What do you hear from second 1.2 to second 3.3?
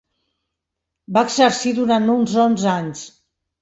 exercir durant uns onze anys.